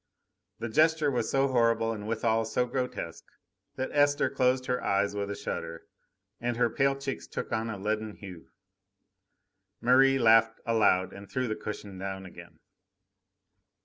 [0.57, 3.25] The gesture was so horrible and withal so grotesque,
[3.75, 5.83] that Esther closed her eyes with a shudder,
[6.39, 8.49] and her pale cheeks took on a leaden hue.
[9.79, 12.57] Merri laughed aloud and threw the cushion down again.